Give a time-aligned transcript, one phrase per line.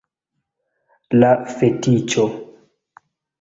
[1.23, 1.29] La
[1.59, 2.27] fetiĉo!